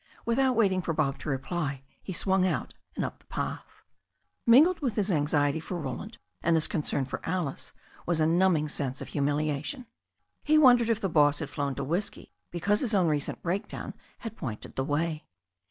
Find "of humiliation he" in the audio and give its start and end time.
8.99-10.57